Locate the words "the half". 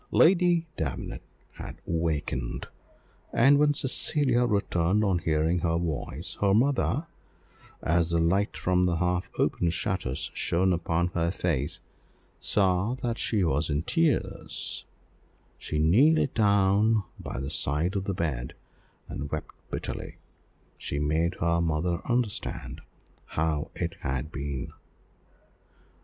8.87-9.29